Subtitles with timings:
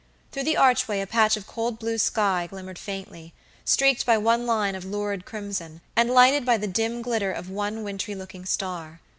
[0.31, 4.73] Through the archway a patch of cold blue sky glimmered faintly, streaked by one line
[4.73, 8.99] of lurid crimson, and lighted by the dim glitter of one wintry looking star.